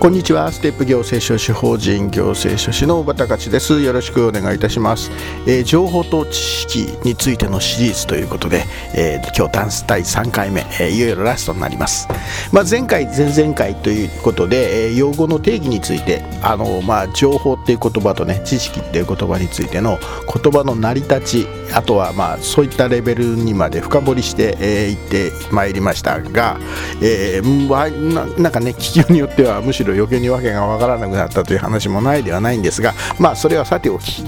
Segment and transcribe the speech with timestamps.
[0.00, 0.50] こんにちは。
[0.50, 3.82] ステップ行政書士法人行政書士の小畑勝です。
[3.82, 5.10] よろしくお願いいたします、
[5.46, 12.08] えー、情報と知識についてのシリーズということで、えー、今日ダンス第3回目、えー、いよいよラストになります、
[12.50, 19.98] まあ、前回前々回ということで、えー、用語の定義についてあの、まあ、情報っていう言葉とね知識っていう言葉についての
[20.42, 26.58] 言葉の成り立ちあとはまあそういったレベルにまで深掘りして、えー、いってまいりましたが、
[27.02, 34.24] えー、ななんかね聞きによってはむしろ余計に訳が分からなくなったという話もないではないんですがまあそれはさておき、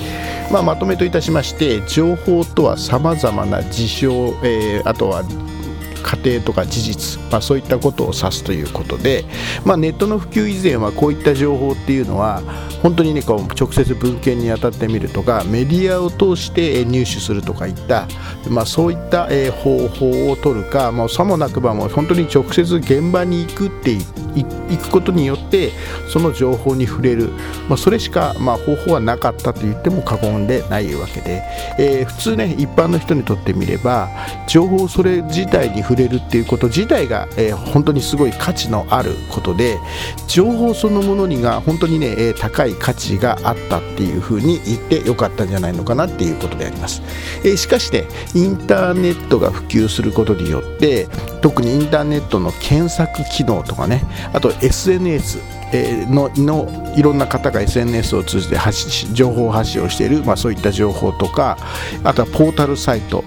[0.50, 4.12] まあ、まとめといたしまして情報とはさまざまな事象、
[4.44, 5.22] えー、あとは
[6.02, 9.24] 過程とか事実、まあ、そういったことを指すということで、
[9.64, 12.42] まあ、ネットの普及以前はこういった情報っていうのは
[12.83, 18.08] 本当にねこう直接文献に当たってみるとかメディアを通して入手するとかいった、
[18.50, 23.96] まあ、そういった、え方法を取るか、まあ、さもなくばもう本当に直接現場に行くって
[24.34, 25.70] 行くことによって
[26.08, 27.30] その情報に触れる、
[27.69, 31.42] まあ、それしか、まあ、方法はなかったと言っても過言でないわけで、
[31.78, 34.08] えー、普通ね一般の人にとってみれば
[34.47, 39.79] 情報それ自体に触れるっていうこと自体が、えー、本当にすごい価値のあることで
[40.29, 47.02] 情報そのものにが本当にね、えー、高い価値があったっていうふうに言ってよかったんじゃないのかなっていうことであります、
[47.45, 51.08] えー、しかしねインターネットが普及することによって
[51.40, 55.38] 特にインターネットの検索機能とかねあと SNS
[56.10, 61.56] ののいろんな方が SNS を通じて発情報発信をしている、まあ、そういった情報とか
[62.05, 63.24] あとはポータルサイト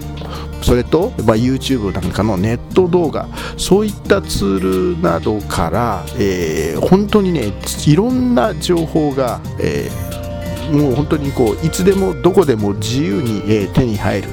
[0.62, 7.52] それと、まあ、YouTube なんかのネット動画そういったツールなどから、えー、本当にね
[7.86, 10.25] いろんな情報が、えー、
[10.70, 14.28] もう本当にこういつでもどこでも自由に、えー、手に入る、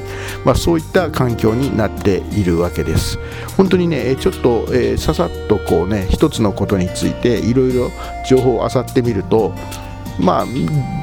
[0.46, 3.20] まあ、そういった環境になっているわけです。
[3.58, 7.92] 本当にねちょっと、えー、ささっとこうね一つのことについていろいろ
[8.28, 9.54] 情報を漁ってみると
[10.19, 10.46] まあ、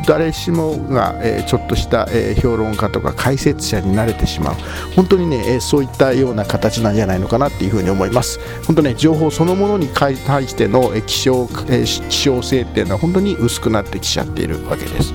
[0.07, 4.55] 誰しもが、えー、ちょっとした、えー、評論家とか解説者になれてしまう。
[4.97, 8.41] 本当にね、えー、そういったような形なんじゃないのかなっていうふうに思います。
[8.67, 15.13] 本当ね情報そのものに対しての、えー、希少、えー、希少性っていうのは本当に薄くなってきちゃっているわけです。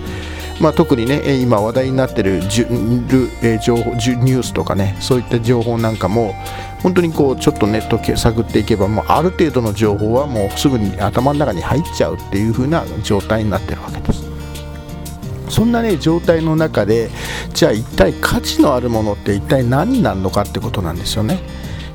[0.59, 6.33] まあ、特にね今話題になっている情報ニュースとかねそういった情報なんかも
[6.81, 14.23] 本当にこうちょっとネット探っていけばもうある程度の情報はもうすぐに頭の中に入っちゃうっていう風な状態になってるわけです。
[15.49, 17.09] そんなね状態の中で
[17.53, 21.39] じゃあ一体価値のあるものって一体何になるのかってことなんですよね、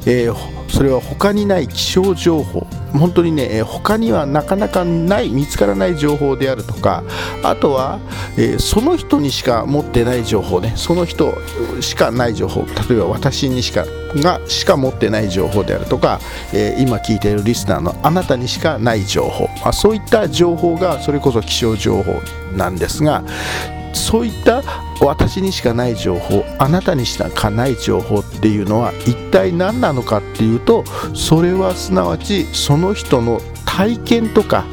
[0.06, 2.66] えーそれは他にない気象情報。
[2.92, 7.04] 本当にね他にはなかなかない見つからない情報であるとか
[7.44, 8.00] あとは、
[8.36, 10.72] えー、その人にしか持ってない情報ね。
[10.76, 11.34] その人
[11.80, 12.62] しかない情報。
[12.88, 13.84] 例えば私にしか
[14.16, 16.20] がしか持ってない情報であるとか、
[16.52, 22.20] えー、今聞いているリスナーのあなたにしかない情報、まあ、そういった情報がそれこそ気象情報
[22.56, 23.22] なんですが
[23.92, 24.62] そういった
[25.00, 30.84] 私にしかない情報あなたにしかない情報っていうのは一体何なのかっていうと
[31.14, 34.64] それはすなわちその人の体験とか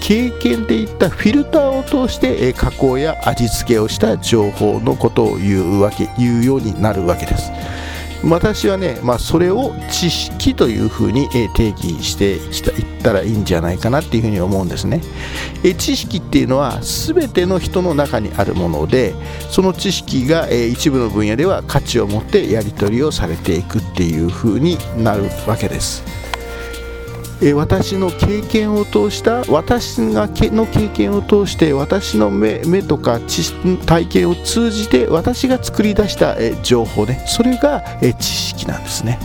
[0.00, 7.50] 経験でいったフィルターを通して加工や味付けをした情報のことを言うわけ言うようになるわけです。
[8.24, 15.00] 私はね、まあ、それを知識というふうに定義していったらいいんじゃないかなっていうふうに思うんですね。
[15.78, 19.14] 知識っていうのは全ての人の中にあるもので
[19.50, 26.27] その知識が一部の分野では価値を持ってやり取りをされていくっていうふうになるわけです。
[27.40, 33.20] え私の経験を通した私がけの経験を通して私の目目とか
[33.86, 39.18] 体験を通じて私が作り出したえ情報ねそれがえ知識なんですね。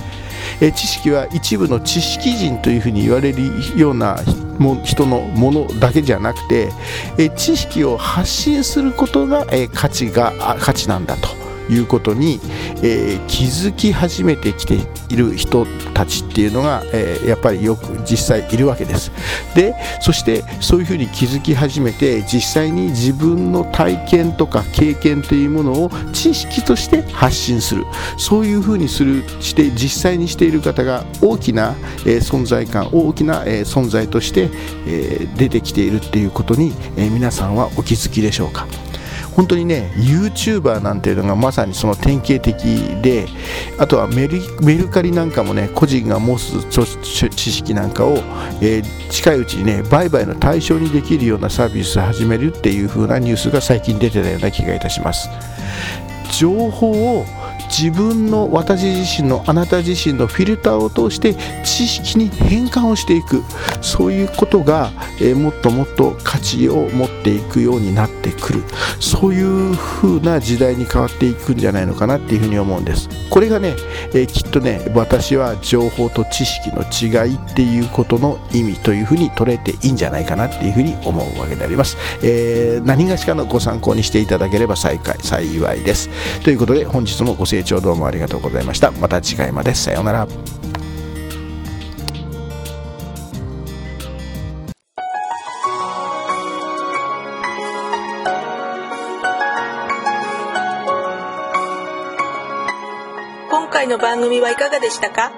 [0.61, 3.43] え知識は一部の知識人というふうに言われる
[3.75, 4.19] ような
[4.59, 6.69] も人のものだけじゃなくて、
[7.17, 11.42] え知識を発信することが、え価値が価値なんだと。
[11.69, 12.39] いうことに、
[12.83, 14.79] えー、気づき始めてきて
[15.09, 19.11] いる人たちっていうのが、えー、やっぱりよく実際いるわけです。
[19.55, 27.85] でそしてそういうふうに気づき始めて実際に自分の体験とか経験というものを知識として発信する。
[28.17, 31.75] そういうふうにするして実際にしている方が大きな、
[32.05, 34.49] えー、存在感大きな、え存在として、
[34.87, 38.67] え出てきているっていうことに、え皆さんはお気づきでしょうか。
[39.35, 42.63] 本当にね YouTuber なんていうのがまさにその典型的
[43.01, 43.27] で
[43.77, 46.63] あとはメルカリなんかもね個人が持つ
[47.29, 48.17] 知識なんかを、
[48.61, 55.29] えー、近いうちにね売買の対象にできるようなサービスを始めるっていう風なニュースが最近出てたような気がいたします。
[56.37, 57.25] 情報を
[57.75, 61.33] 自分の私自身のあなた自身のフィルターを通して
[61.63, 63.43] 知識に変換をしていく。
[63.81, 68.63] そういうことが、えー、もっともっと価値を持っていくようになってくる。
[68.99, 69.41] そうい
[69.71, 73.09] う風な時代に変わっていくんじゃないのかなっていうふうに思うんです。
[73.31, 73.75] これがね、
[74.13, 86.09] えー、きっとね私は情報と知識の違いっていうことの意味というふうに取れていいんじゃないかなっていうふうに思うわけであります、えー、何がしかのご参考にしていただければ幸いです。
[86.41, 90.27] ということで本日もご清聴どうもありがとうございましたまた次回までさようなら
[103.49, 105.31] 今回の番組はいかがでしたか？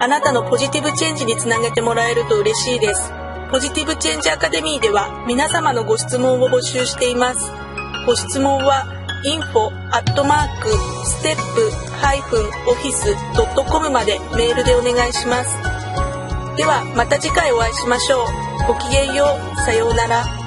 [0.00, 3.12] あなたのポジティブチェンジにつなげてもらえると嬉しいです。
[3.50, 7.52] ポジティブチェンジアカデミーでは皆様のご質問を募集しています。
[8.06, 10.68] ご質問は info アットマーク
[11.06, 15.56] ステップハイフンオフィスドットコムまでメールでお願いします。
[16.56, 18.26] ではまた次回お会いしましょう。
[18.68, 19.56] ごきげんよう。
[19.62, 20.43] さようなら。